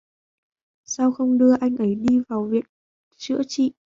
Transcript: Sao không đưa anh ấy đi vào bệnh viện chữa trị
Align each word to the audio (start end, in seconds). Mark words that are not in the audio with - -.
Sao 0.83 1.11
không 1.11 1.37
đưa 1.37 1.55
anh 1.61 1.77
ấy 1.77 1.95
đi 1.95 2.19
vào 2.29 2.41
bệnh 2.43 2.51
viện 2.53 2.63
chữa 3.17 3.41
trị 3.47 3.71